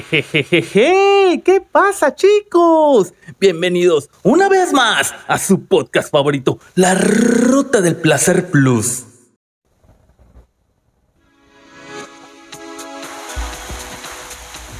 [0.00, 3.12] Jejejeje, ¿qué pasa chicos?
[3.38, 9.04] Bienvenidos una vez más a su podcast favorito, La Ruta del Placer Plus.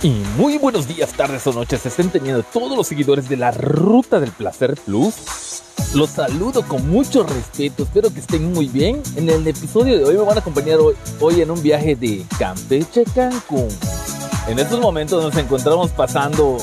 [0.02, 4.18] Y muy buenos días, tardes o noches estén teniendo todos los seguidores de La Ruta
[4.18, 5.14] del Placer Plus.
[5.94, 9.02] Los saludo con mucho respeto, espero que estén muy bien.
[9.16, 12.24] En el episodio de hoy me van a acompañar hoy, hoy en un viaje de
[12.38, 13.68] Campeche a Cancún.
[14.48, 16.56] En estos momentos nos encontramos pasando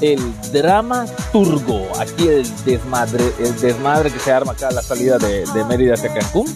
[0.00, 0.20] el
[0.52, 5.44] drama turgo, aquí el desmadre, el desmadre que se arma acá a la salida de,
[5.44, 6.46] de Mérida hacia Cancún.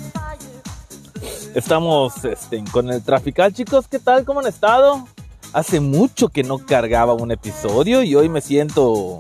[1.54, 4.24] Estamos este, con el trafical, chicos, ¿qué tal?
[4.24, 5.06] ¿Cómo han estado?
[5.52, 9.18] Hace mucho que no cargaba un episodio y hoy me siento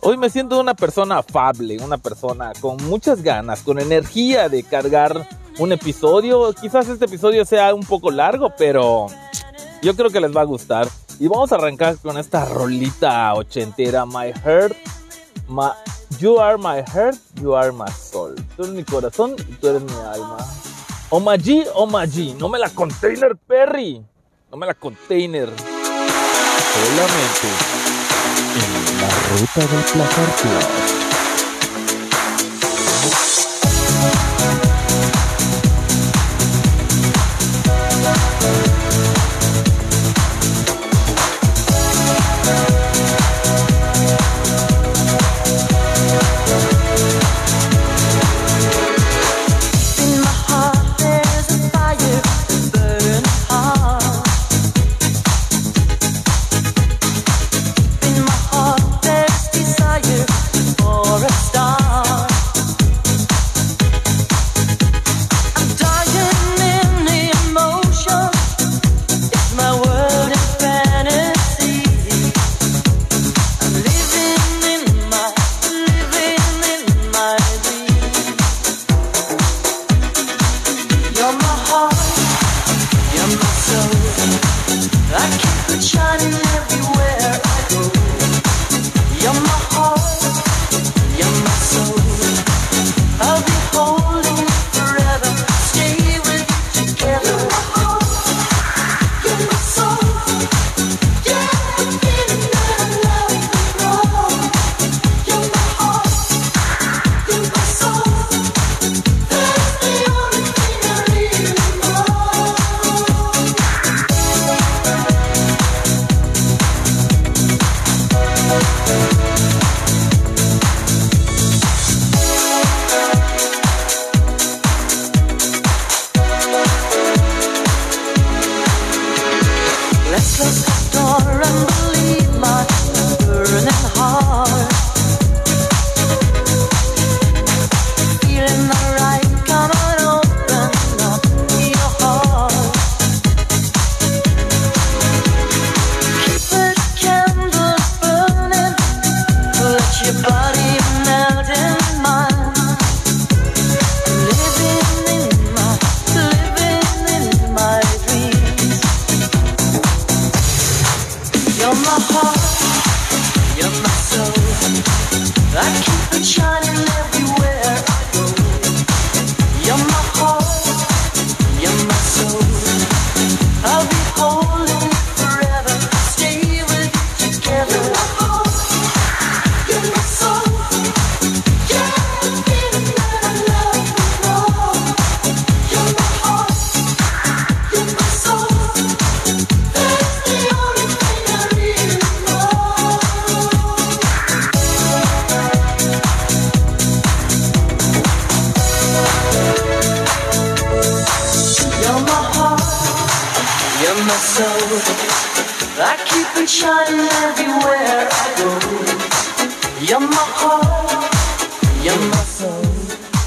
[0.00, 5.28] Hoy me siento una persona afable, una persona con muchas ganas, con energía de cargar
[5.58, 6.52] un episodio.
[6.52, 9.08] Quizás este episodio sea un poco largo, pero
[9.82, 10.88] yo creo que les va a gustar.
[11.20, 14.76] Y vamos a arrancar con esta rolita ochentera, My Heart,
[16.18, 18.36] You Are My Heart, You Are My Soul.
[18.56, 20.38] Tú eres mi corazón y tú eres mi alma.
[21.10, 24.04] Omaji, Omaji, no me la container, Perry.
[24.50, 25.48] No me la container.
[26.74, 27.48] Solamente
[28.54, 30.97] en la ruta del placer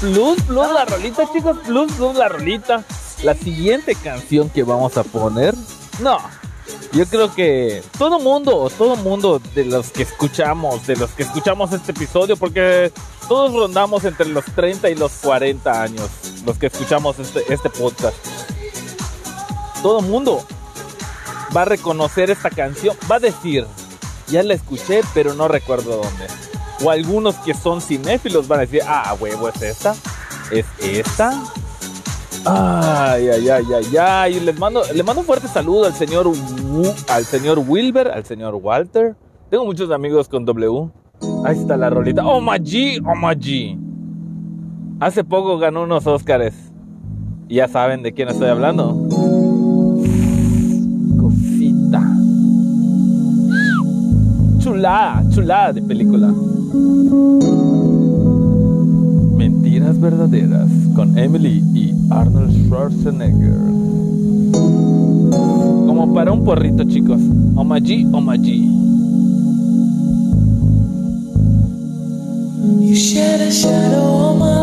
[0.00, 1.58] Plus, plus la rolita, chicos.
[1.66, 2.84] Plus, plus la rolita.
[3.24, 5.56] La siguiente canción que vamos a poner.
[5.98, 6.18] No.
[6.92, 11.72] Yo creo que todo mundo, todo mundo de los que escuchamos, de los que escuchamos
[11.72, 12.92] este episodio, porque
[13.26, 16.08] todos rondamos entre los 30 y los 40 años,
[16.46, 18.16] los que escuchamos este, este podcast.
[19.82, 20.44] Todo mundo
[21.56, 23.66] va a reconocer esta canción, va a decir,
[24.28, 26.51] ya la escuché, pero no recuerdo dónde.
[26.84, 29.94] O algunos que son cinéfilos van a decir, ah, huevo, es esta,
[30.50, 31.42] es esta.
[32.44, 34.40] Ay, ay, ay, ay, ay.
[34.40, 38.54] Les mando, le mando un fuerte saludo al señor, Wu- al señor Wilber, al señor
[38.56, 39.14] Walter.
[39.50, 40.90] Tengo muchos amigos con W.
[41.44, 42.26] Ahí está la rolita.
[42.26, 43.78] Oh, G, oh, G.
[45.00, 46.54] Hace poco ganó unos Óscares.
[47.48, 48.96] Ya saben de quién estoy hablando.
[54.62, 56.32] Chulada, chulada de película.
[59.36, 63.58] Mentiras verdaderas con Emily y Arnold Schwarzenegger.
[65.86, 67.20] Como para un porrito, chicos.
[67.56, 68.68] Omaji, omaji.
[72.82, 74.60] You shed a shadow on my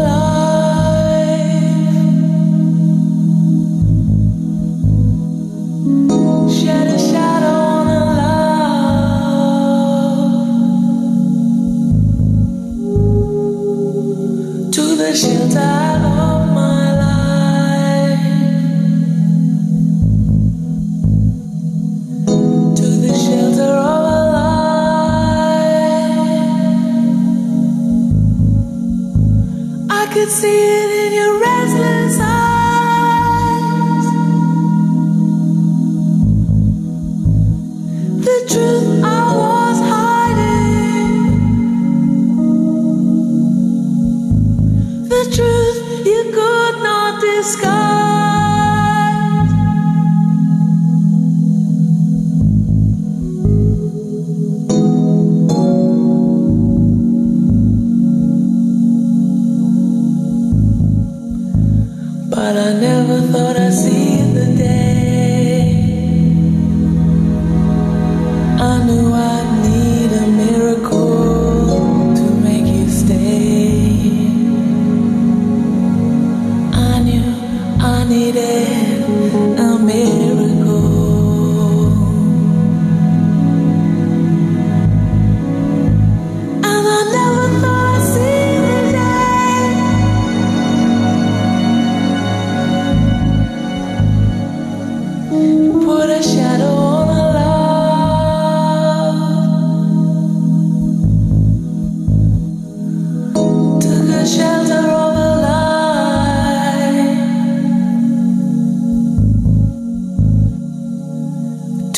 [6.47, 6.53] life.
[6.53, 7.68] Shed a shadow
[14.99, 15.98] on a love.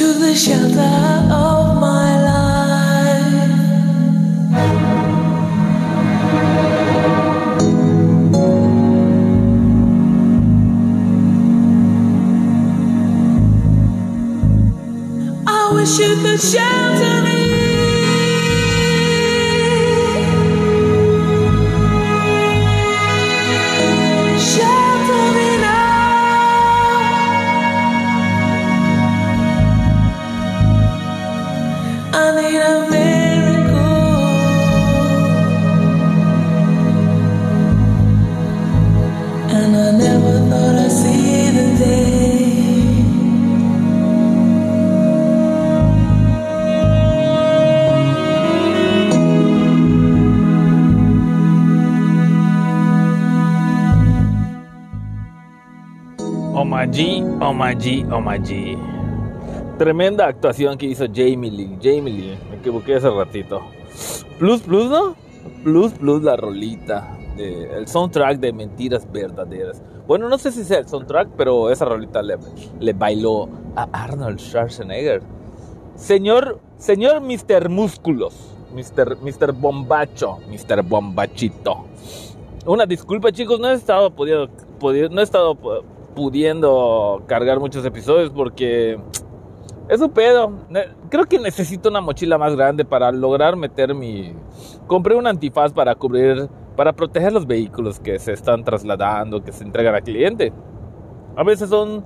[0.01, 0.81] To the shelter
[1.31, 3.51] of my life.
[15.45, 17.30] I wish you could shelter me.
[57.51, 58.77] Omaji, Omaji, Omaji.
[59.77, 61.77] Tremenda actuación que hizo Jamie Lee.
[61.83, 63.59] Jamie Lee, me equivoqué hace ratito.
[64.39, 65.15] Plus, plus, ¿no?
[65.63, 67.17] Plus, plus, la rolita.
[67.35, 69.81] de- el soundtrack de Mentiras Verdaderas.
[70.05, 72.37] Bueno, no sé si sea el soundtrack, pero esa rolita le,
[72.79, 75.21] le bailó a Arnold Schwarzenegger.
[75.95, 77.69] Señor, señor Mr.
[77.69, 78.35] Músculos.
[78.73, 79.17] Mr.
[79.21, 79.53] Mr.
[79.53, 80.39] Bombacho.
[80.49, 80.83] Mr.
[80.83, 81.85] Bombachito.
[82.65, 85.55] Una disculpa, chicos, no he estado pudiendo, pudi- no he estado
[86.15, 88.99] pudiendo cargar muchos episodios porque
[89.89, 90.53] es un pedo.
[91.09, 94.33] Creo que necesito una mochila más grande para lograr meter mi.
[94.87, 99.63] Compré un antifaz para cubrir, para proteger los vehículos que se están trasladando, que se
[99.63, 100.53] entregan al cliente.
[101.35, 102.05] A veces son,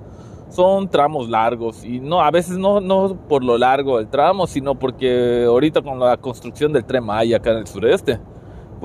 [0.50, 4.76] son tramos largos y no, a veces no, no por lo largo del tramo, sino
[4.76, 8.20] porque ahorita con la construcción del tren Maya acá en el sureste,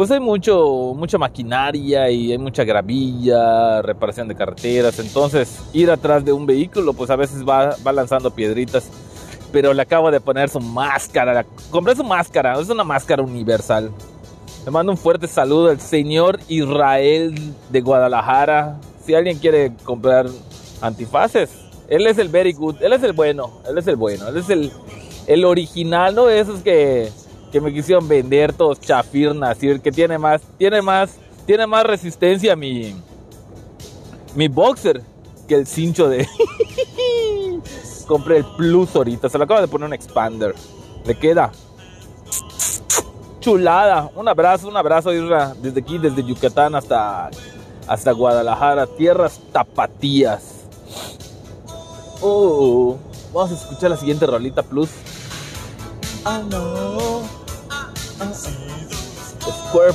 [0.01, 4.99] pues hay mucho, mucha maquinaria y hay mucha gravilla, reparación de carreteras.
[4.99, 8.89] Entonces, ir atrás de un vehículo, pues a veces va, va lanzando piedritas.
[9.53, 11.45] Pero le acabo de poner su máscara.
[11.71, 13.91] Compré su máscara, es una máscara universal.
[14.65, 17.35] Le mando un fuerte saludo al señor Israel
[17.69, 18.81] de Guadalajara.
[19.05, 20.29] Si alguien quiere comprar
[20.81, 21.51] antifaces,
[21.91, 24.49] él es el very good, él es el bueno, él es el bueno, él es
[24.49, 24.73] el,
[25.27, 27.11] el original, no esos que,
[27.51, 31.17] que me quisieron vender todos chafirnas, y el que tiene más, tiene más,
[31.47, 32.95] tiene más resistencia mi,
[34.35, 35.03] mi boxer
[35.49, 36.29] que el cincho de.
[38.07, 39.29] Compré el plus ahorita.
[39.29, 40.55] Se lo acaba de poner un expander.
[41.05, 41.53] Le queda.
[43.41, 44.11] Chulada.
[44.17, 47.31] Un abrazo, un abrazo Isra, desde aquí, desde Yucatán hasta,
[47.87, 48.87] hasta Guadalajara.
[48.87, 50.67] Tierras tapatías.
[52.21, 52.99] Oh,
[53.33, 54.91] vamos a escuchar la siguiente rolita plus.
[56.25, 57.40] Ah, no.
[58.29, 59.93] Square.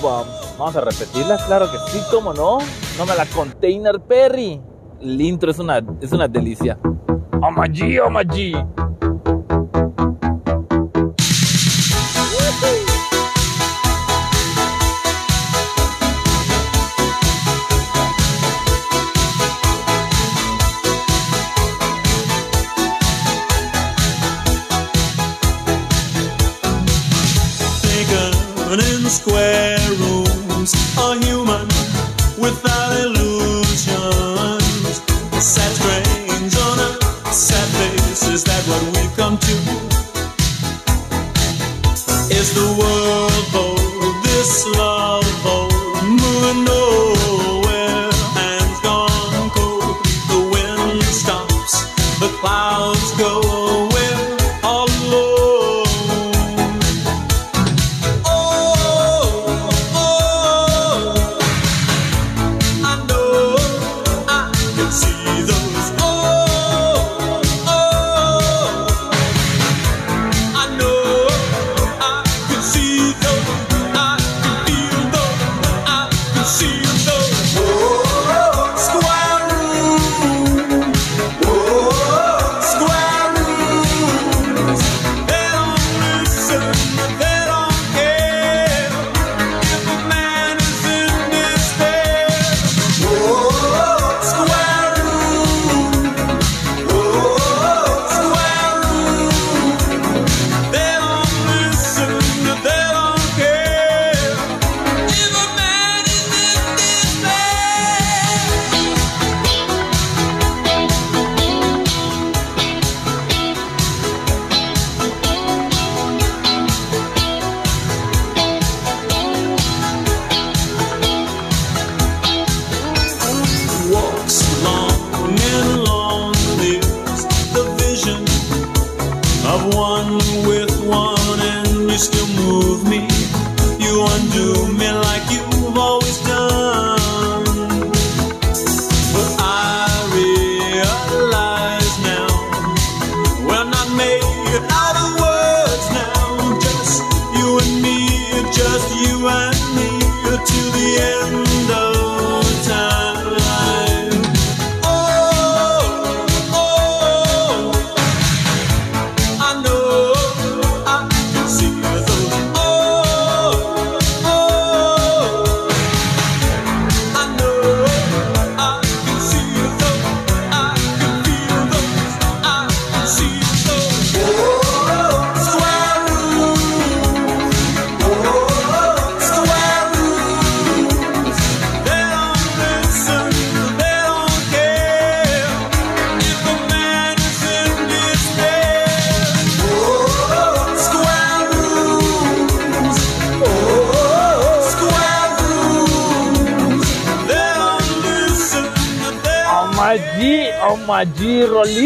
[0.58, 2.60] Vamos a repetirla, claro que sí, cómo no.
[2.98, 4.62] No me la Container Perry.
[5.02, 6.78] El intro es una, es una delicia.
[6.84, 8.66] Oh my G, oh my G.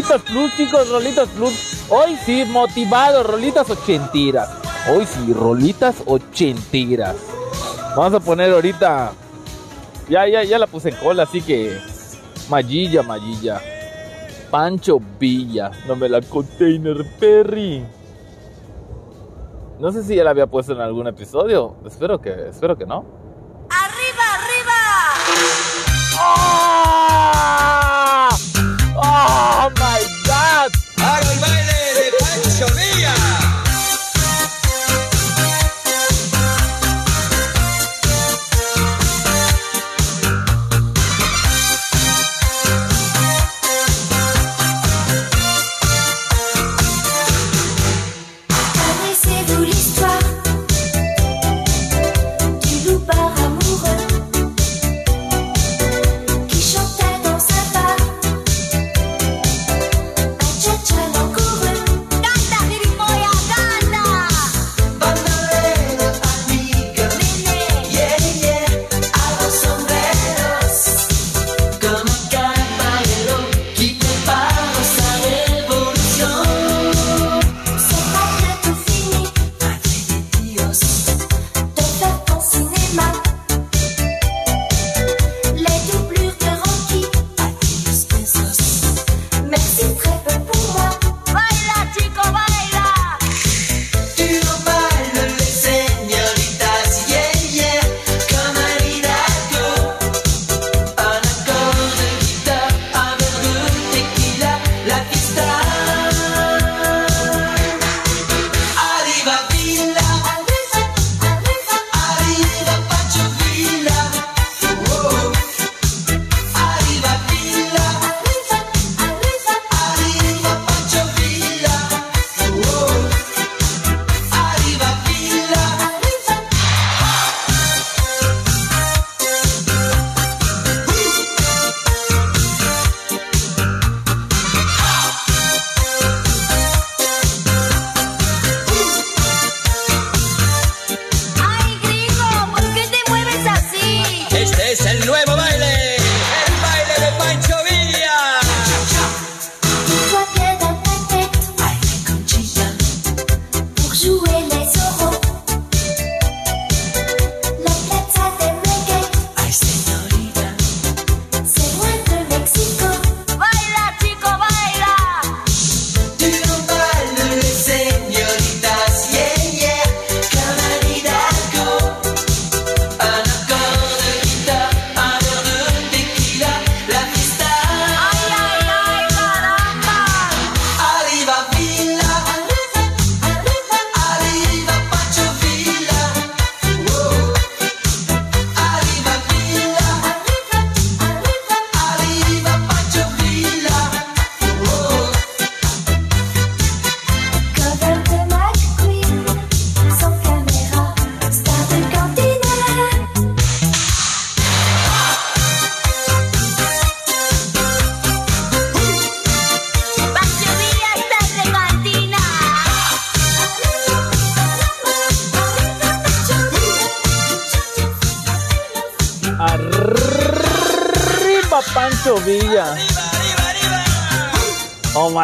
[0.10, 1.86] G, rolitas plus, chicos, rolitas plus.
[1.90, 4.50] Hoy sí, motivado, rolitas ochenteras.
[4.90, 7.16] Hoy sí, rolitas ochenteras.
[7.96, 9.12] Vamos a poner ahorita.
[10.10, 11.80] Ya, ya, ya la puse en cola, así que.
[12.50, 13.62] Magilla, Magilla.
[14.50, 15.70] Pancho Villa.
[15.88, 17.86] No me la container Perry.
[19.80, 21.76] No sé si ya la había puesto en algún episodio.
[21.86, 23.06] Espero que, espero que no.
[23.70, 24.74] ¡Arriba, arriba!
[29.02, 29.99] ¡Oh my
[32.60, 32.89] de Pancho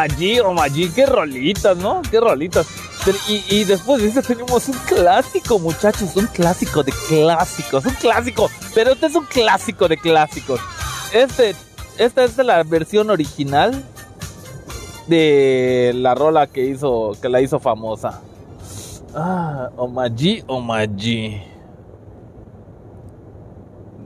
[0.06, 2.00] Omaji, Omaji, qué rolitas, ¿no?
[2.08, 2.66] Qué rolitas.
[3.28, 8.92] Y, después de eso tenemos un clásico, muchachos, un clásico de clásicos, un clásico, pero
[8.92, 10.60] este es un clásico de clásicos.
[11.12, 11.54] Este,
[11.98, 13.84] esta es la versión original
[15.06, 18.22] de la rola que hizo, que la hizo famosa.
[19.14, 21.42] Ah, Omaji, Omaji.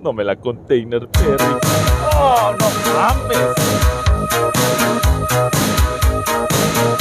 [0.02, 1.44] No me la container, Perry.
[2.14, 3.60] Oh, no mames.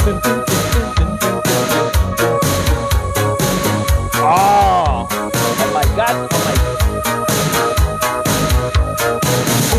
[0.02, 0.06] Oh,
[5.12, 6.54] oh my god, oh my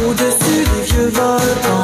[0.06, 1.81] Au-dessus des vieux volcans,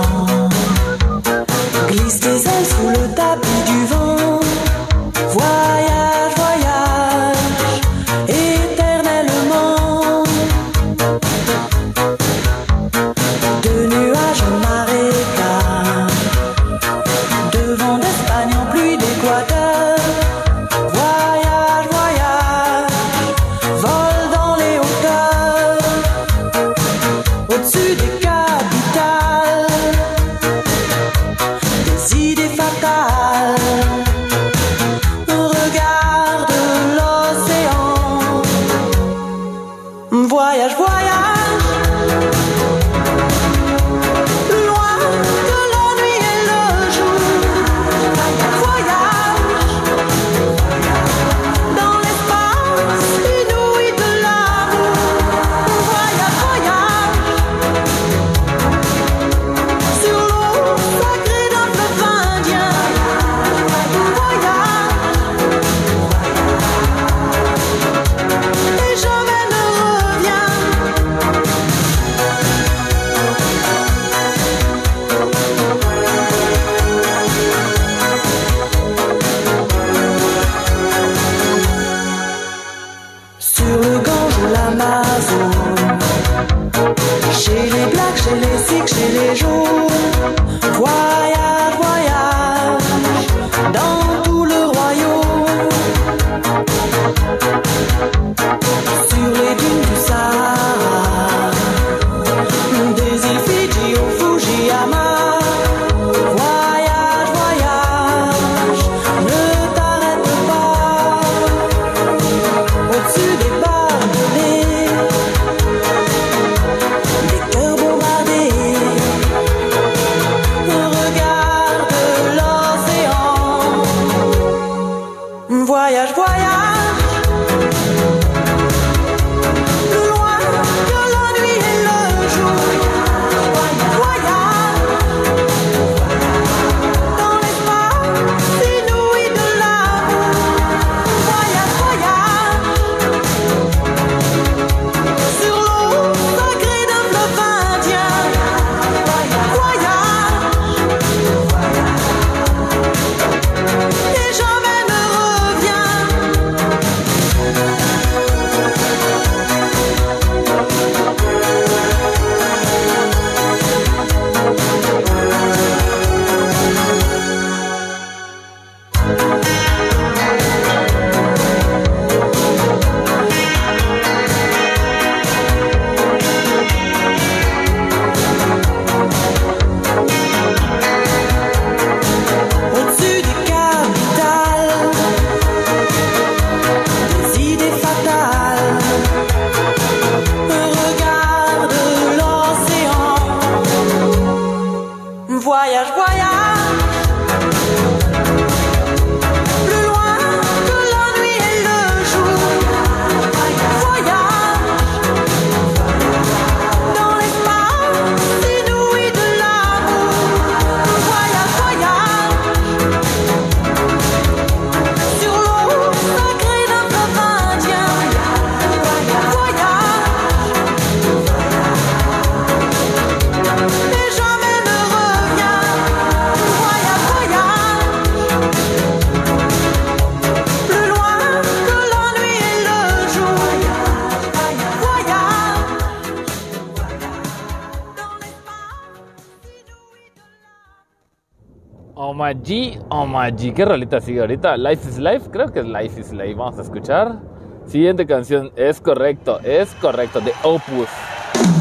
[242.47, 244.55] G, oh my G, qué rolita sigue ahorita.
[244.55, 246.35] Life is Life, creo que es Life is Life.
[246.35, 247.19] Vamos a escuchar.
[247.65, 250.87] Siguiente canción, es correcto, es correcto, de Opus.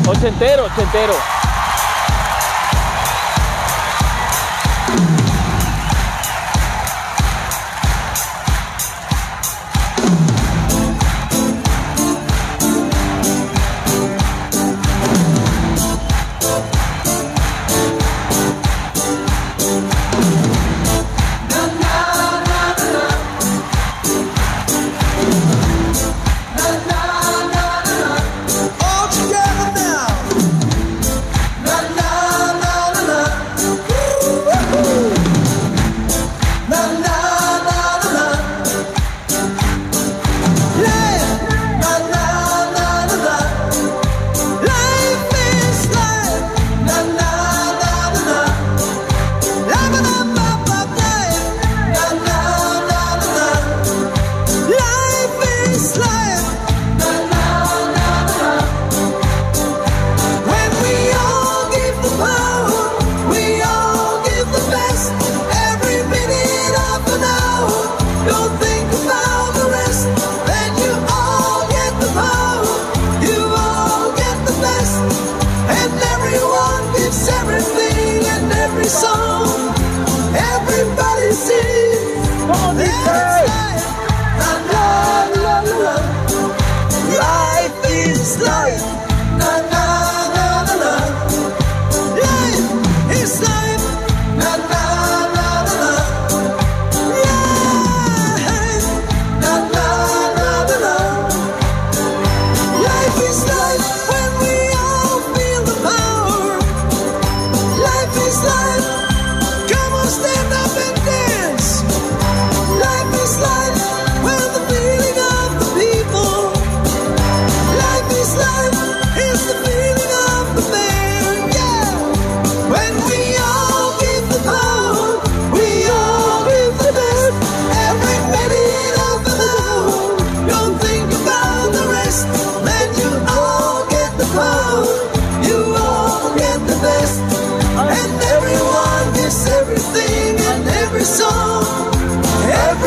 [0.09, 1.15] Ochentero, ochentero.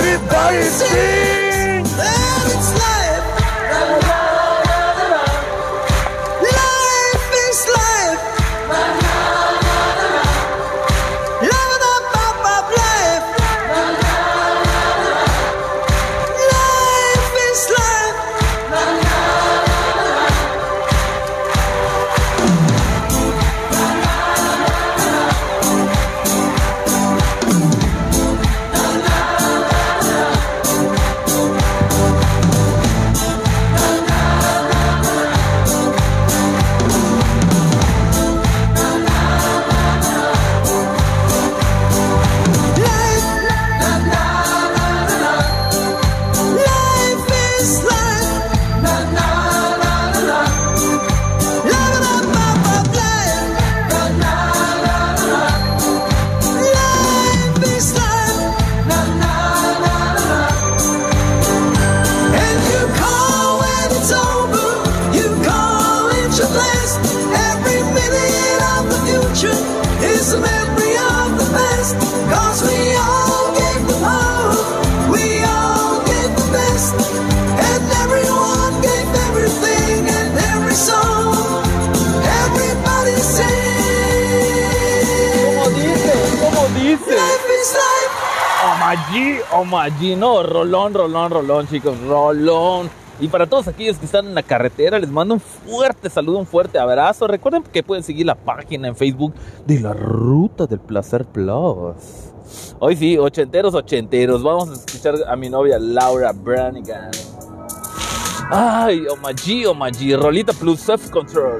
[0.10, 1.19] everybody sing.
[90.70, 92.92] rolón, rolón, rolón, chicos, rolón.
[93.20, 96.46] Y para todos aquellos que están en la carretera, les mando un fuerte saludo, un
[96.46, 97.28] fuerte abrazo.
[97.28, 99.34] Recuerden que pueden seguir la página en Facebook
[99.66, 101.96] de la Ruta del Placer Plus.
[102.78, 104.44] Hoy sí, ochenteros, ochenteros.
[104.44, 107.10] Vamos a escuchar a mi novia Laura Branigan.
[108.52, 110.18] Ay, oh my oh my G.
[110.18, 111.60] Rolita Plus Self Control.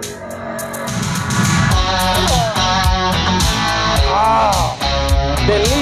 [4.12, 4.76] Ah,
[5.48, 5.80] deliz.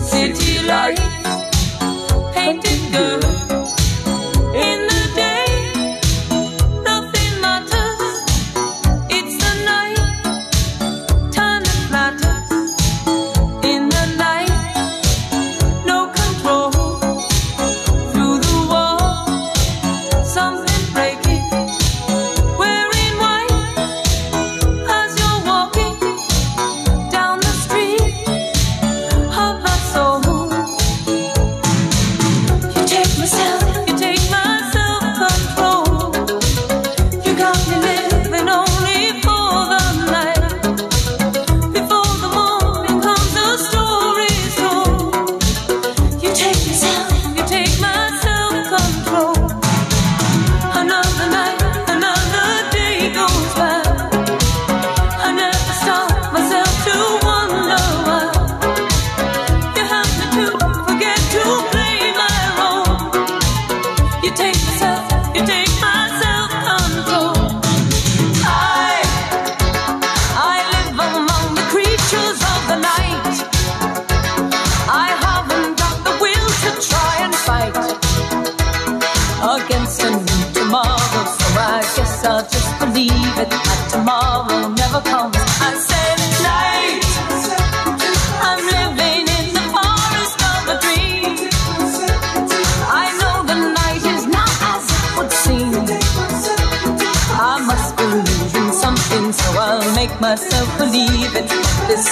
[0.00, 0.98] City light,
[2.32, 3.43] painting the.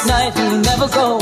[0.06, 1.21] Night will never go.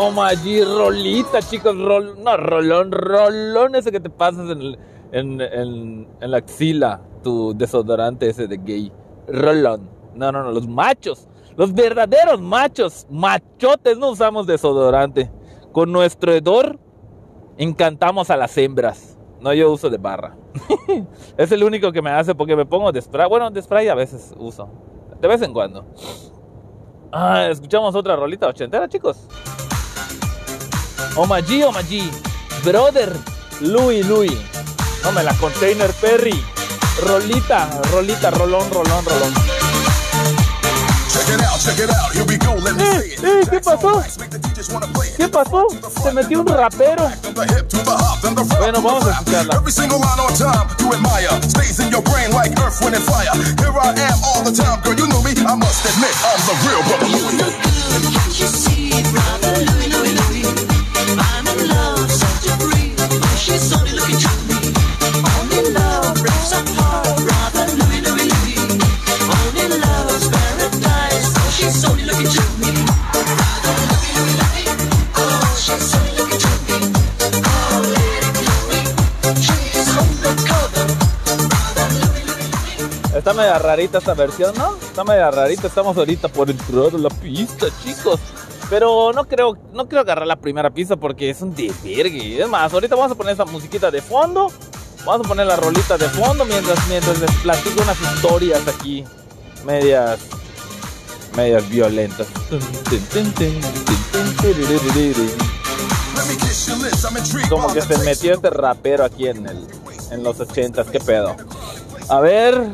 [0.00, 4.78] Omaji, Omaji, rolita, chicos, rol, no, rolón, rolón ese que te pasas en, el-
[5.12, 5.40] en,
[6.20, 8.92] en la axila, tu desodorante ese de gay,
[9.28, 9.90] rolón.
[10.14, 15.30] No, no, no, los machos, los verdaderos machos, machotes, no usamos desodorante.
[15.72, 16.78] Con nuestro hedor
[17.58, 19.18] encantamos a las hembras.
[19.40, 20.36] No, yo uso de barra.
[21.36, 23.28] es el único que me hace porque me pongo de spray.
[23.28, 24.68] Bueno, de spray a veces uso,
[25.20, 25.84] de vez en cuando.
[27.12, 29.28] Ah, escuchamos otra rolita ochentera, chicos.
[31.16, 32.10] Omaji, Omaji.
[32.64, 33.16] Brother,
[33.60, 34.38] Louis, Louis.
[35.04, 36.42] No me la container Perry.
[37.06, 39.34] Rolita, rolita, rolón, rolón, rolón.
[41.10, 42.12] Check it out, check it out.
[42.12, 42.54] Here we go.
[42.62, 43.24] Let me Eh, it.
[43.24, 44.00] eh, ¿qué pasó?
[44.00, 45.16] It.
[45.16, 45.66] ¿Qué pasó?
[46.02, 47.10] Se metió un rapero.
[47.22, 47.32] To
[48.58, 49.54] Bueno, to vamos a escucharla.
[49.56, 51.30] Every single line on time, you admire.
[51.48, 53.32] Stays in your brain like earth, wind, and fire.
[53.58, 54.94] Here I am all the time, girl.
[54.94, 55.30] You knew me.
[55.46, 57.08] I must admit, I'm the real brother.
[58.38, 59.89] You see, brother Louie, Louie, Louie.
[83.14, 84.76] Está media rarita esta versión, ¿no?
[84.76, 85.66] Está media rarita.
[85.66, 88.18] Estamos ahorita por entrar a la pista, chicos.
[88.70, 92.40] Pero no creo, no creo agarrar la primera pista porque es un desvergue.
[92.40, 94.50] Es más, ahorita vamos a poner esa musiquita de fondo.
[95.04, 99.04] Vamos a poner la rolita de fondo mientras, mientras les platico unas historias aquí.
[99.64, 100.20] Medias.
[101.36, 102.28] Medias violentas.
[107.48, 109.66] Como que se metió este rapero aquí en, el,
[110.10, 111.34] en los ochentas, qué pedo.
[112.08, 112.68] A ver,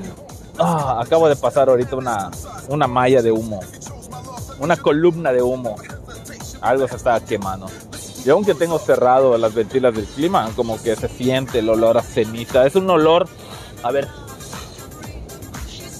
[0.59, 2.30] ah, acabo de pasar ahorita una,
[2.68, 3.61] una malla de humo,
[4.58, 5.76] una columna de humo.
[6.60, 7.66] Algo se está quemando.
[8.24, 12.02] Y aunque tengo cerrado las ventilas del clima, como que se siente el olor a
[12.02, 12.66] ceniza.
[12.66, 13.28] Es un olor,
[13.82, 14.08] a ver,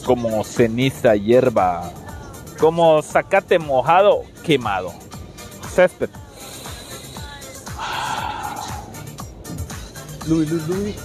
[0.04, 1.92] como ceniza, hierba,
[2.58, 4.92] como zacate mojado, quemado.
[5.72, 6.10] Césped.
[10.26, 10.96] Luis, Luis, Luis.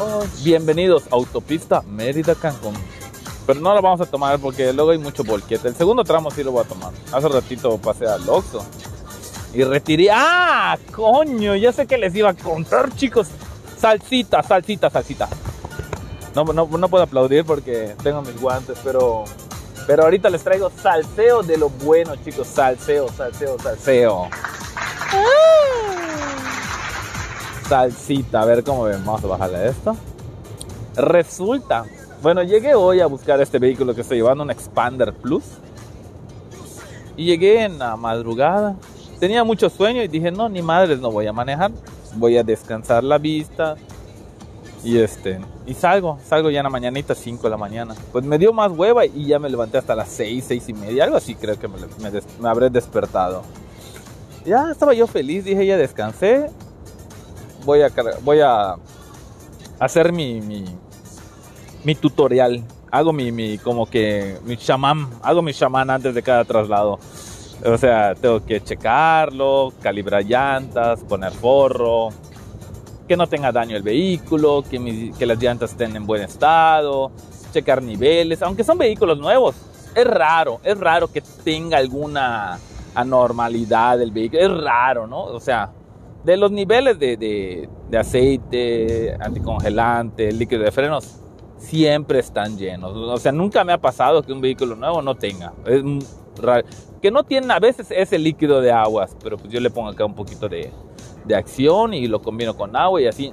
[0.00, 2.74] Oh, bienvenidos a Autopista Mérida Cancún.
[3.46, 5.68] Pero no lo vamos a tomar porque luego hay mucho bolquete.
[5.68, 6.92] El segundo tramo sí lo voy a tomar.
[7.12, 8.64] Hace ratito pasé al Oxxo
[9.54, 10.08] y retiré.
[10.12, 10.76] ¡Ah!
[10.92, 11.54] ¡Coño!
[11.54, 13.28] Ya sé que les iba a contar, chicos.
[13.78, 15.28] Salsita, salsita, salsita.
[16.34, 19.24] No, no, no puedo aplaudir porque tengo mis guantes, pero.
[19.86, 22.46] Pero ahorita les traigo salseo de lo bueno, chicos.
[22.48, 24.28] Salseo, salseo, salseo.
[27.68, 28.40] salsita.
[28.40, 29.04] A ver cómo ven.
[29.04, 29.96] Vamos a bajarle esto.
[30.96, 31.84] Resulta.
[32.24, 35.44] Bueno, llegué hoy a buscar este vehículo que estoy llevando, un Expander Plus.
[37.18, 38.76] Y llegué en la madrugada.
[39.20, 41.70] tenía mucho sueño y dije, no, ni madres, no voy a manejar.
[42.14, 43.76] Voy a descansar la vista.
[44.82, 47.94] Y este, y salgo, salgo ya en la mañanita, 5 de la mañana.
[48.10, 51.04] Pues me dio más hueva y ya me levanté hasta las 6, 6 y media,
[51.04, 51.76] algo así creo que me,
[52.40, 53.42] me habré despertado.
[54.46, 56.48] Ya estaba yo feliz, dije, ya descansé.
[57.66, 58.76] Voy a, voy a
[59.78, 60.64] hacer mi, mi,
[61.84, 62.62] mi tutorial.
[62.90, 66.98] Hago mi, mi, como que, mi chamán, hago mi chamán antes de cada traslado.
[67.64, 72.10] O sea, tengo que checarlo, calibrar llantas, poner forro,
[73.08, 77.10] que no tenga daño el vehículo, que, que las llantas estén en buen estado,
[77.52, 79.56] checar niveles, aunque son vehículos nuevos.
[79.94, 82.58] Es raro, es raro que tenga alguna
[82.94, 85.24] anormalidad el vehículo, es raro, ¿no?
[85.24, 85.70] O sea,
[86.24, 91.20] de los niveles de, de- de aceite, anticongelante, líquido de frenos,
[91.64, 92.92] siempre están llenos.
[92.94, 95.52] O sea, nunca me ha pasado que un vehículo nuevo no tenga.
[95.66, 95.82] Es
[96.40, 96.66] raro.
[97.02, 100.04] Que no tiene, a veces ese líquido de aguas, pero pues yo le pongo acá
[100.04, 100.70] un poquito de,
[101.24, 103.32] de acción y lo combino con agua y así.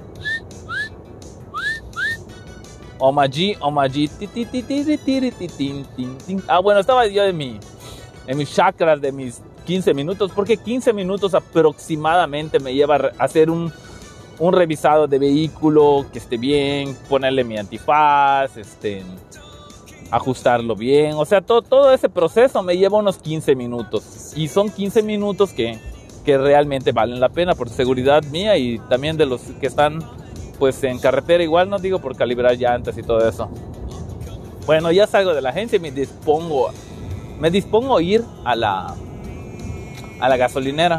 [2.98, 4.08] Omaji, Omaji,
[6.46, 7.58] Ah, bueno, estaba yo en mi,
[8.28, 13.50] en mis chakras de mis 15 minutos, porque 15 minutos aproximadamente me lleva a hacer
[13.50, 13.72] un
[14.42, 19.04] un revisado de vehículo que esté bien, ponerle mi antifaz, este,
[20.10, 21.12] ajustarlo bien.
[21.14, 24.32] O sea, todo, todo ese proceso me lleva unos 15 minutos.
[24.34, 25.78] Y son 15 minutos que,
[26.24, 30.00] que realmente valen la pena por seguridad mía y también de los que están
[30.58, 33.48] pues en carretera igual, no digo por calibrar llantas y todo eso.
[34.66, 36.72] Bueno, ya salgo de la agencia y me dispongo,
[37.38, 38.92] me dispongo a ir a la,
[40.18, 40.98] a la gasolinera.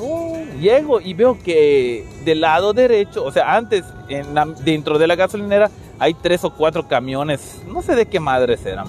[0.00, 0.27] Uh,
[0.60, 5.14] llego y veo que del lado derecho, o sea, antes en la- dentro de la
[5.16, 8.86] gasolinera hay tres o cuatro camiones, no sé de qué madres eran.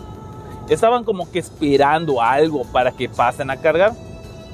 [0.69, 3.93] Estaban como que esperando algo para que pasen a cargar,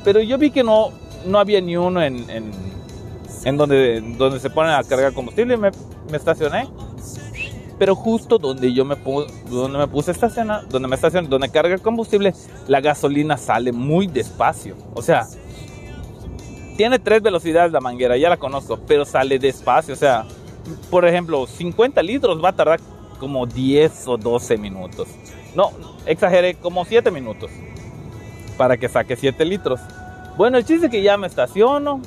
[0.04, 0.92] pero yo vi que no,
[1.26, 2.52] no había ni uno en, en,
[3.44, 5.72] en donde, donde se ponen a cargar combustible y me,
[6.10, 6.70] me estacioné.
[7.78, 11.50] Pero justo donde yo me, pu- donde me puse a estacionar, donde me estacioné, donde
[11.50, 12.34] carga combustible,
[12.70, 14.78] la gasolina sale muy despacio.
[14.94, 15.28] O sea,
[16.78, 19.94] tiene tres velocidades la manguera, ya la conozco, pero sale despacio.
[19.94, 20.26] O sea,
[20.90, 22.80] por ejemplo, 50 litros va a tardar
[23.20, 25.08] como 10 o 12 minutos.
[25.56, 25.72] No,
[26.06, 27.50] exageré, como 7 minutos
[28.58, 29.80] para que saque 7 litros.
[30.38, 32.02] Bueno, el chiste es que ya me estaciono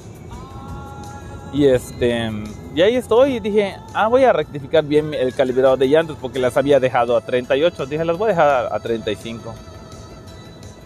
[1.53, 2.31] y este
[2.75, 6.39] y ahí estoy y dije, ah, voy a rectificar bien el calibrado de llantas porque
[6.39, 7.87] las había dejado a 38.
[7.87, 9.55] Dije, las voy a dejar a 35.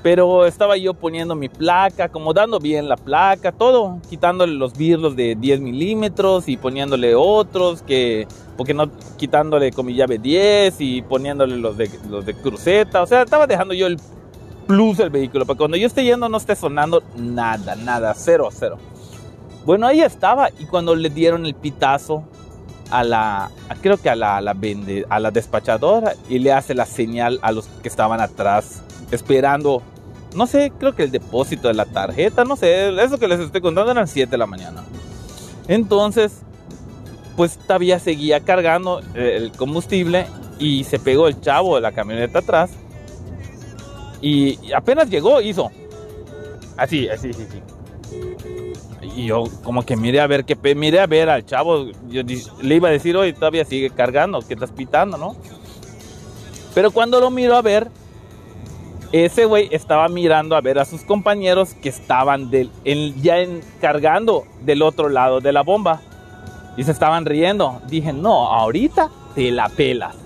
[0.03, 5.37] Pero estaba yo poniendo mi placa, acomodando bien la placa, todo, quitándole los birlos de
[5.37, 8.27] 10 milímetros y poniéndole otros, que,
[8.57, 13.01] porque no, quitándole con mi llave 10 y poniéndole los de, los de cruceta.
[13.03, 13.97] O sea, estaba dejando yo el
[14.67, 18.79] plus del vehículo, para cuando yo esté yendo no esté sonando nada, nada, cero, cero.
[19.65, 22.25] Bueno, ahí estaba y cuando le dieron el pitazo
[22.91, 27.39] a la, a- creo que a la, a la despachadora y le hace la señal
[27.43, 28.83] a los que estaban atrás
[29.13, 29.83] esperando,
[30.35, 33.61] no sé, creo que el depósito de la tarjeta, no sé, eso que les estoy
[33.61, 34.83] contando eran 7 de la mañana.
[35.69, 36.43] Entonces,
[37.37, 40.27] pues todavía seguía cargando el combustible
[40.59, 42.71] y se pegó el chavo de la camioneta atrás
[44.21, 45.71] y, apenas llegó, hizo
[46.77, 47.63] así, así, sí, sí.
[49.17, 52.23] Y yo como que miré a ver que miré a ver al chavo, yo
[52.63, 55.37] le iba a decir, "Oye, todavía sigue cargando, que estás pitando, ¿no?"
[56.75, 57.89] Pero cuando lo miro a ver,
[59.13, 62.51] ese güey estaba mirando a ver a sus compañeros que estaban
[63.21, 66.01] ya en- cargando del otro lado de la bomba.
[66.77, 67.83] Y se estaban riendo.
[67.89, 70.17] Dije, no, ahorita te la pelas.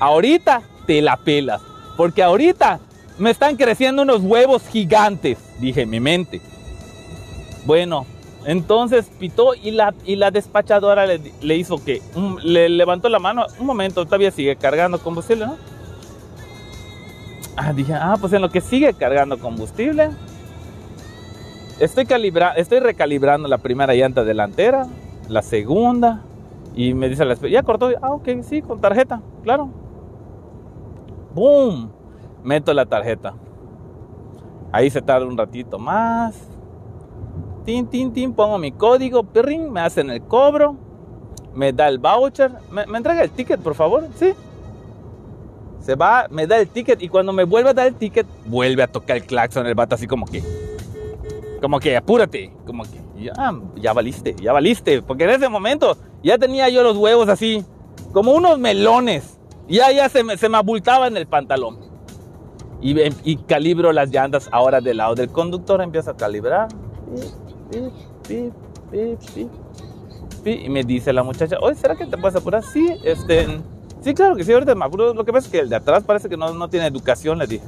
[0.00, 1.62] Ahorita te la pelas.
[1.96, 2.78] Porque ahorita
[3.18, 6.40] me están creciendo unos huevos gigantes, dije mi mente.
[7.64, 8.04] Bueno,
[8.44, 13.18] entonces pitó y la, y la despachadora le, le hizo que, un- le levantó la
[13.18, 15.56] mano, un momento, todavía sigue cargando combustible, ¿no?
[17.56, 20.10] Ah, dije, ah, pues en lo que sigue cargando combustible,
[21.78, 24.86] estoy, calibra estoy recalibrando la primera llanta delantera,
[25.28, 26.22] la segunda,
[26.74, 29.68] y me dice la ya cortó, ah, ok, sí, con tarjeta, claro.
[31.34, 31.90] ¡Boom!
[32.42, 33.34] Meto la tarjeta.
[34.72, 36.34] Ahí se tarda un ratito más.
[37.64, 40.74] Tin, tin, tin, pongo mi código, perrin, me hacen el cobro,
[41.54, 44.32] me da el voucher, me, me entrega el ticket, por favor, sí.
[45.84, 48.82] Se va, me da el ticket y cuando me vuelve a dar el ticket, vuelve
[48.82, 50.42] a tocar el claxon el vato así como que,
[51.60, 53.32] como que apúrate, como que ya,
[53.76, 57.64] ya valiste, ya valiste, porque en ese momento ya tenía yo los huevos así,
[58.12, 61.78] como unos melones, ya, ya se me, se me abultaba en el pantalón.
[62.80, 66.68] Y, ve- y calibro las llantas ahora del lado del conductor, empiezo a calibrar.
[70.44, 72.62] Y me dice la muchacha, oye, ¿será que te puedes apurar?
[72.64, 73.46] Sí, este,
[74.02, 75.14] sí, claro que sí, ahorita me apuro.
[75.14, 77.46] Lo que pasa es que el de atrás parece que no, no tiene educación, le
[77.46, 77.64] dije.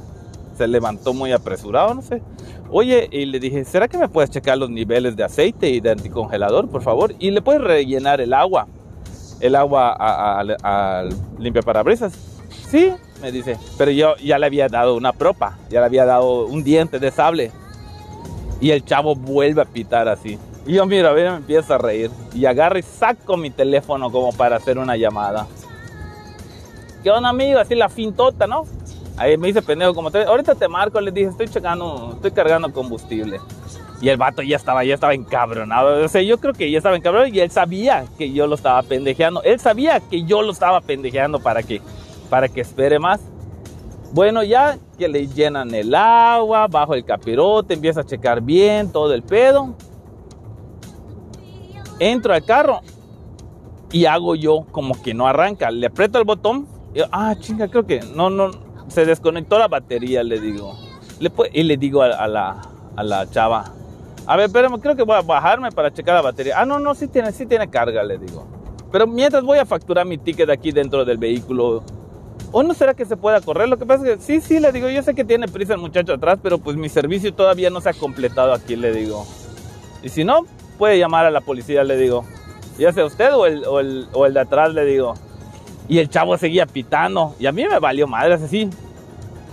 [0.57, 2.21] Se levantó muy apresurado, no sé.
[2.69, 5.91] Oye, y le dije, ¿será que me puedes checar los niveles de aceite y de
[5.91, 7.13] anticongelador, por favor?
[7.19, 8.67] Y le puedes rellenar el agua,
[9.39, 12.13] el agua al al limpiaparabrisas.
[12.69, 16.45] Sí, me dice, pero yo ya le había dado una propa, ya le había dado
[16.45, 17.51] un diente de sable.
[18.61, 20.39] Y el chavo vuelve a pitar así.
[20.65, 22.09] Y yo miro, a ver, me empiezo a reír.
[22.33, 25.45] Y agarro y saco mi teléfono como para hacer una llamada.
[27.05, 27.59] ¿Qué onda, amigo?
[27.59, 28.63] Así la fintota, ¿no?
[29.15, 30.23] Ahí me dice pendejo como te...
[30.23, 33.39] Ahorita te marco, le dije, estoy checando, estoy cargando combustible.
[34.01, 36.03] Y el vato ya estaba, ya estaba encabronado.
[36.03, 38.81] O sea, yo creo que ya estaba encabronado y él sabía que yo lo estaba
[38.81, 39.43] pendejeando.
[39.43, 41.79] Él sabía que yo lo estaba pendejeando para que,
[42.27, 43.21] para que espere más.
[44.11, 49.13] Bueno, ya que le llenan el agua, bajo el capirote, empieza a checar bien todo
[49.13, 49.75] el pedo.
[51.99, 52.79] Entro al carro
[53.91, 55.69] y hago yo como que no arranca.
[55.69, 58.49] Le aprieto el botón y yo, ah, chinga, creo que no, no,
[58.87, 60.75] se desconectó la batería, le digo.
[61.19, 62.61] Le y le digo a, a la,
[62.95, 63.71] a la chava,
[64.25, 66.59] a ver, espérame, creo que voy a bajarme para checar la batería.
[66.59, 68.47] Ah, no, no, sí tiene, sí tiene carga, le digo.
[68.91, 71.83] Pero mientras voy a facturar mi ticket aquí dentro del vehículo,
[72.51, 73.67] ¿O no será que se pueda correr?
[73.67, 75.79] Lo que pasa es que sí, sí, le digo, yo sé que tiene prisa el
[75.81, 79.25] muchacho atrás, pero pues mi servicio todavía no se ha completado aquí, le digo.
[80.01, 80.45] Y si no,
[80.77, 82.23] puede llamar a la policía, le digo.
[82.77, 85.15] Ya sea usted o el, o el, o el de atrás, le digo.
[85.87, 87.35] Y el chavo seguía pitando.
[87.39, 88.69] Y a mí me valió madres así.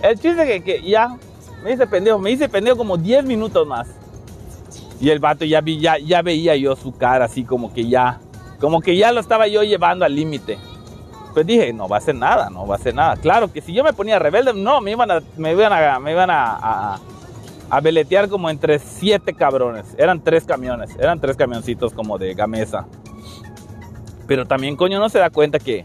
[0.02, 1.16] El chiste que, que ya
[1.62, 3.88] me hice pendejo, me hice pendejo como 10 minutos más.
[5.00, 8.20] Y el vato ya, vi, ya, ya veía yo su cara así como que ya,
[8.60, 10.58] como que ya lo estaba yo llevando al límite.
[11.34, 13.16] Pues dije, no va a hacer nada, no va a hacer nada.
[13.16, 16.12] Claro que si yo me ponía rebelde, no, me iban a, me iban a, me
[16.12, 17.00] iban a, a,
[17.70, 19.86] a veletear como entre siete cabrones.
[19.98, 22.86] Eran tres camiones, eran tres camioncitos como de gamesa.
[24.26, 25.84] Pero también, coño, no se da cuenta que,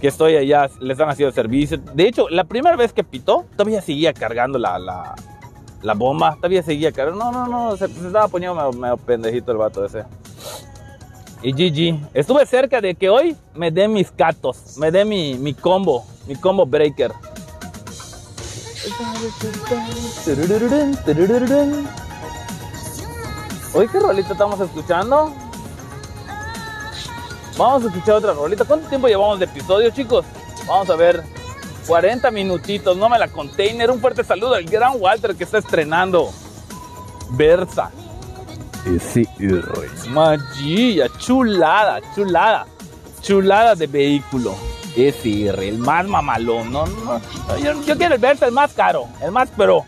[0.00, 1.78] que estoy allá, les han haciendo servicio.
[1.78, 6.90] De hecho, la primera vez que pitó, todavía seguía cargando la, la, bomba, todavía seguía
[6.90, 7.30] cargando.
[7.30, 10.04] No, no, no, se, estaba poniendo medio, pendejito el vato ese.
[11.42, 15.54] Y GG, estuve cerca de que hoy me dé mis catos, me dé mi, mi
[15.54, 17.12] combo, mi combo breaker.
[23.72, 25.32] Hoy qué rolita estamos escuchando.
[27.60, 28.64] Vamos a escuchar otra rolita.
[28.64, 30.24] ¿Cuánto tiempo llevamos de episodio, chicos?
[30.66, 31.22] Vamos a ver.
[31.86, 33.90] 40 minutitos, no me la container.
[33.90, 36.30] Un fuerte saludo al gran Walter que está estrenando
[37.32, 37.90] Versa.
[38.86, 39.28] Ese
[40.08, 42.66] Magia, chulada, chulada,
[43.20, 44.54] chulada de vehículo.
[44.96, 46.72] SR, el más mamalón.
[46.72, 47.20] No, no,
[47.62, 49.84] yo, yo quiero el Versa, el más caro, el más pro.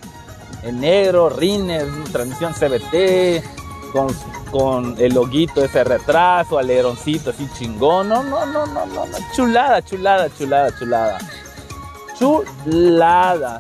[0.62, 3.61] El negro, rines, transmisión CBT,
[3.93, 4.09] con,
[4.51, 8.09] con el loguito ese retraso, aleroncito así chingón.
[8.09, 9.18] No, no, no, no, no, no.
[9.34, 11.18] Chulada, chulada, chulada, chulada.
[12.18, 13.59] Chulada.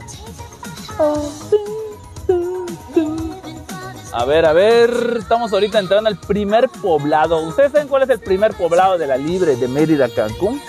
[4.14, 7.38] A ver, a ver, estamos ahorita entrando al primer poblado.
[7.48, 10.60] ¿Ustedes saben cuál es el primer poblado de la Libre de Mérida, Cancún?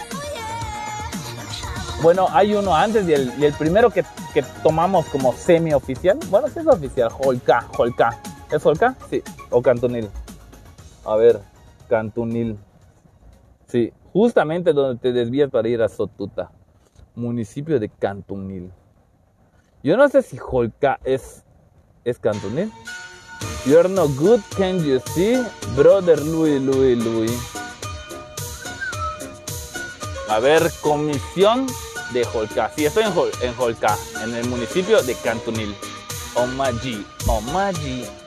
[2.02, 6.20] Bueno, hay uno antes y el, el primero que, que tomamos como semi-oficial.
[6.30, 8.18] Bueno, sí es oficial, Holca, Holca.
[8.54, 8.96] ¿Es Holca?
[9.10, 10.08] Sí, o Cantunil.
[11.06, 11.40] A ver,
[11.90, 12.56] Cantunil.
[13.66, 16.52] Sí, justamente donde te desvías para ir a Sotuta,
[17.16, 18.72] municipio de Cantunil.
[19.82, 21.44] Yo no sé si Holca es,
[22.06, 22.72] es Cantunil.
[23.66, 25.44] You're no good, can you see?
[25.76, 27.32] Brother Louis, Louis, Louis.
[30.30, 31.66] A ver, comisión
[32.14, 32.70] de Holca.
[32.76, 35.74] Sí, estoy en, Hol en Holca, en el municipio de Cantunil.
[36.36, 38.23] Omaji, Omaji.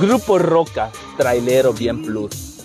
[0.00, 2.64] Grupo Roca, trailero bien plus.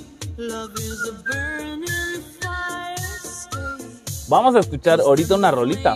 [4.27, 5.95] Vamos a escuchar ahorita una rolita.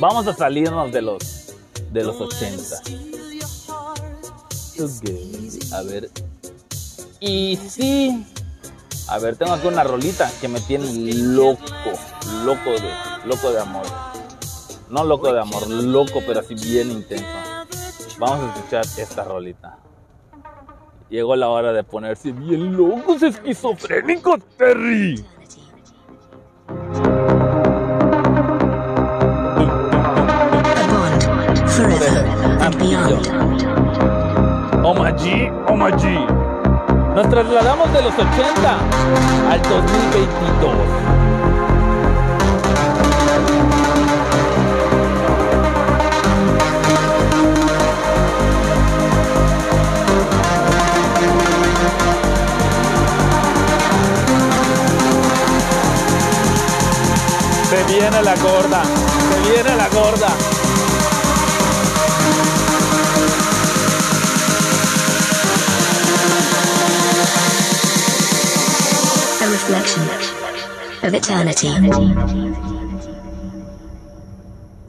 [0.00, 1.22] Vamos a salirnos de los
[1.92, 2.76] de los 80.
[5.72, 6.10] A ver.
[7.20, 8.26] Y sí.
[9.06, 11.60] A ver, tengo aquí una rolita que me tiene loco,
[12.44, 12.90] loco de,
[13.24, 13.86] loco de amor.
[14.90, 17.26] No loco de amor, loco, pero así bien intenso.
[18.18, 19.81] Vamos a escuchar esta rolita.
[21.12, 25.22] Llegó la hora de ponerse bien locos, esquizofrénicos, Terry.
[32.78, 33.28] Beyond.
[34.82, 36.18] Omaji, Omaji.
[37.14, 41.21] Nos trasladamos de los 80 al 2022.
[57.84, 58.82] Viene la gorda.
[58.84, 60.28] Se viene la gorda.
[69.40, 70.02] A reflection
[71.02, 71.68] of eternity.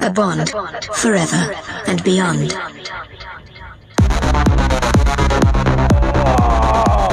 [0.01, 0.49] A bond
[0.93, 1.55] forever
[1.87, 2.53] and beyond.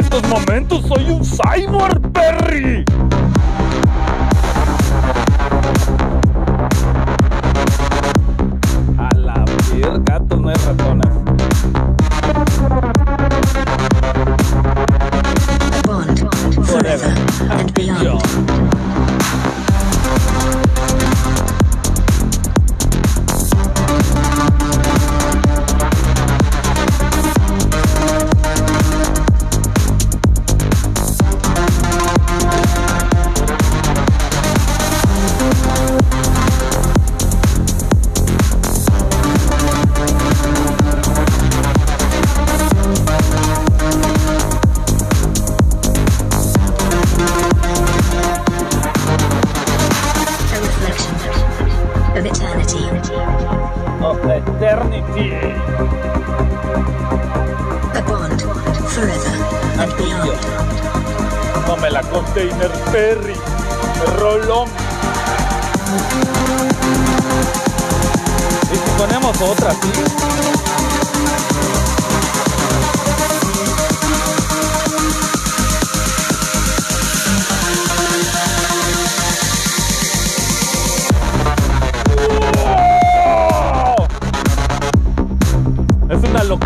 [0.00, 2.84] estos momentos soy un cyborg, Perry.
[8.96, 11.09] A la ver, gatos no es ratones.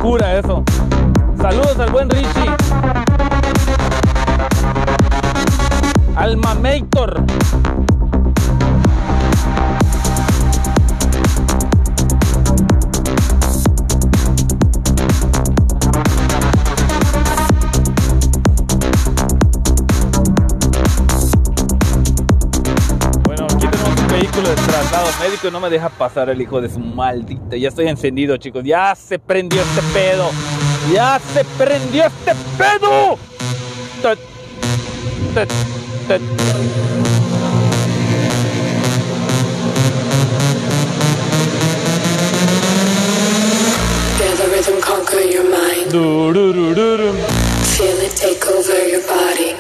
[0.05, 0.63] Locura eso.
[1.41, 2.51] Saludos al buen Richie.
[6.15, 7.34] Alma Maker.
[25.25, 27.57] Médico no me deja pasar el hijo de su maldita.
[27.57, 28.63] Ya estoy encendido, chicos.
[28.63, 30.31] Ya se prendió este pedo.
[30.93, 33.17] Ya se prendió este pedo.
[34.03, 34.19] Tut,
[35.35, 35.49] tut,
[36.07, 36.21] tut.
[44.19, 45.91] Feel the rhythm conquer your mind.
[47.77, 49.55] Feel it take over your body.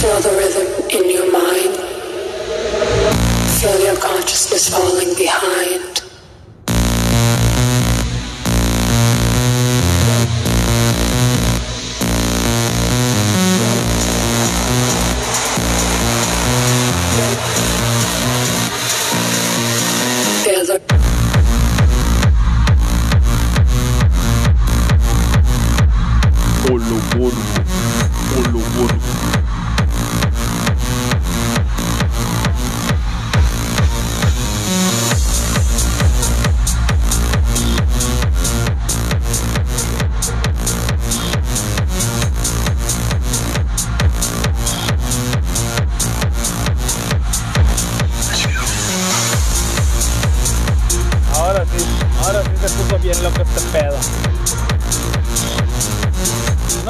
[0.00, 1.35] Feel the rhythm in your mind.
[3.66, 6.05] Feel your consciousness falling behind.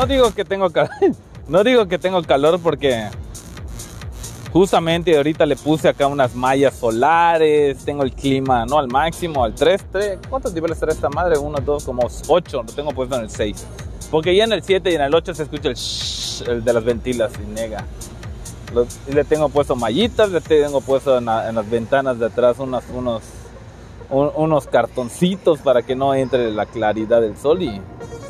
[0.07, 0.91] No digo que tengo calor,
[1.49, 3.09] no digo que tengo calor porque
[4.53, 9.55] justamente ahorita le puse acá unas mallas solares, tengo el clima no al máximo, al
[9.55, 11.37] 3, 3 ¿cuántos niveles será esta madre?
[11.39, 13.67] 1, 2, como 8, lo tengo puesto en el 6.
[14.11, 16.73] Porque ya en el 7 y en el 8 se escucha el, shhh, el de
[16.73, 17.85] las ventilas y nega.
[19.13, 22.85] Le tengo puesto mallitas, le tengo puesto en, la- en las ventanas de atrás unos,
[22.95, 23.23] unos,
[24.11, 27.81] un- unos cartoncitos para que no entre la claridad del sol y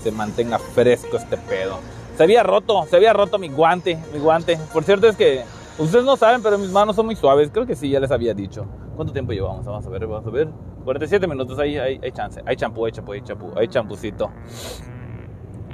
[0.06, 1.80] se mantenga fresco este pedo.
[2.16, 4.56] Se había roto, se había roto mi guante, mi guante.
[4.72, 5.42] Por cierto es que
[5.78, 7.50] ustedes no saben, pero mis manos son muy suaves.
[7.52, 8.64] Creo que sí, ya les había dicho.
[8.94, 9.64] ¿Cuánto tiempo llevamos?
[9.66, 10.48] Vamos a ver, vamos a ver.
[10.84, 12.40] 47 minutos, ahí hay, hay chance.
[12.46, 14.30] Hay champú, hay champú, hay champú, hay champucito.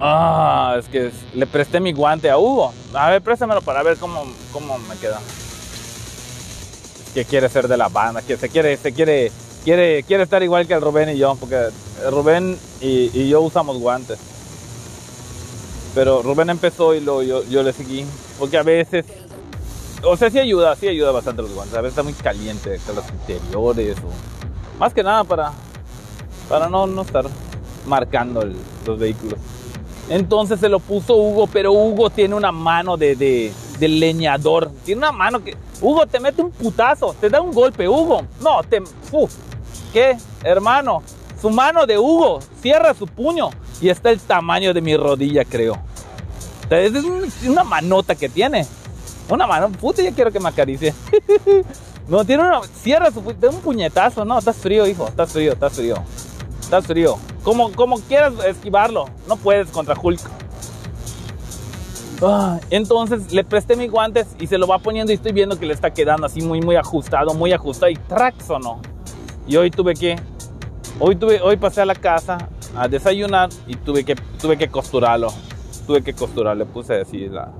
[0.00, 2.72] Ah, es que es- le presté mi guante a Hugo.
[2.94, 5.20] A ver, préstamelo para ver cómo, cómo me queda.
[7.12, 9.30] Que quiere ser de la banda, que se quiere, se quiere,
[9.64, 11.68] quiere, quiere estar igual que el Rubén y yo, porque
[12.10, 14.18] Rubén y, y yo usamos guantes.
[15.94, 18.06] Pero Rubén empezó y luego yo, yo le seguí,
[18.38, 19.04] porque a veces,
[20.02, 21.76] o sea, sí ayuda, sí ayuda bastante los guantes.
[21.76, 25.52] A veces está muy caliente, que los interiores, o más que nada para,
[26.48, 27.26] para no, no estar
[27.86, 28.56] marcando el-
[28.86, 29.38] los vehículos.
[30.08, 34.70] Entonces se lo puso Hugo, pero Hugo tiene una mano de, de- de leñador.
[34.84, 35.56] Tiene una mano que...
[35.80, 38.22] Hugo te mete un putazo, te da un golpe, Hugo.
[38.40, 38.80] No, te...
[39.12, 39.32] uf.
[39.92, 41.02] ¿Qué, hermano?
[41.40, 45.74] Su mano de Hugo cierra su puño y está el tamaño de mi rodilla, creo.
[45.74, 48.66] O sea, Es un- una manota que tiene.
[49.28, 50.94] Una mano, puta, ya quiero que me acaricie.
[52.08, 52.60] no, tiene una.
[52.82, 53.22] Cierra su.
[53.22, 54.24] pu- Da un puñetazo.
[54.24, 55.06] No, estás frío, hijo.
[55.08, 55.96] Estás frío, estás frío.
[56.60, 57.18] Estás frío.
[57.42, 59.06] Como, como quieras esquivarlo.
[59.28, 60.20] No puedes contra Hulk.
[62.24, 65.66] Ah, entonces le presté mis guantes y se lo va poniendo y estoy viendo que
[65.66, 68.80] le está quedando así muy, muy ajustado, muy ajustado y trax o no.
[69.46, 70.16] Y hoy tuve que,
[71.00, 75.32] hoy tuve, hoy pasé a la casa a desayunar y tuve que, tuve que costurarlo.
[75.86, 77.52] Tuve que costurarlo, le puse así la,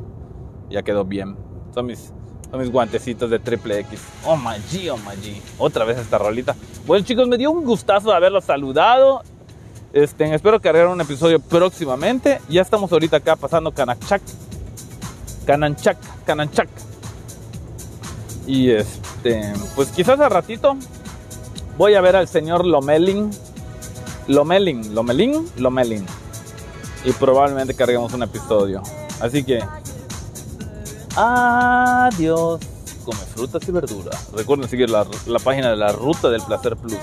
[0.70, 1.37] ya quedó bien.
[1.74, 2.12] Son mis,
[2.51, 4.01] son mis guantecitos de triple X.
[4.24, 5.41] Oh my G, oh my G.
[5.59, 6.55] Otra vez esta rolita.
[6.87, 9.22] Bueno chicos, me dio un gustazo haberlos saludado.
[9.93, 12.41] Este, espero cargar un episodio próximamente.
[12.49, 14.22] Ya estamos ahorita acá pasando Canachak.
[15.45, 16.68] Cananchac, Cananchac.
[18.47, 20.76] Y este, pues quizás al ratito
[21.76, 23.30] voy a ver al señor Lomelin.
[24.28, 26.06] Lomelin, Lomelin, Lomelin.
[27.04, 28.82] Y probablemente carguemos un episodio.
[29.20, 29.62] Así que,
[31.16, 32.60] adiós.
[33.04, 34.28] Come frutas y verduras.
[34.32, 36.98] Recuerden seguir la, la página de la Ruta del Placer Plus.